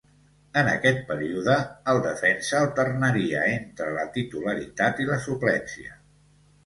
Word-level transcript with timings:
En 0.59 0.69
aquest 0.69 1.01
període, 1.09 1.57
el 1.93 2.01
defensa 2.07 2.57
alternaria 2.61 3.43
entre 3.61 3.91
la 3.99 4.07
titularitat 4.17 5.03
i 5.05 5.11
la 5.11 5.21
suplència. 5.27 5.99